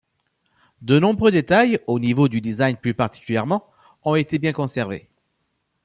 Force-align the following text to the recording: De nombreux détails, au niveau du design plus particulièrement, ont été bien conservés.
De 0.81 0.97
nombreux 0.97 1.29
détails, 1.29 1.79
au 1.85 1.99
niveau 1.99 2.27
du 2.27 2.41
design 2.41 2.75
plus 2.75 2.95
particulièrement, 2.95 3.67
ont 4.03 4.15
été 4.15 4.39
bien 4.39 4.51
conservés. 4.51 5.07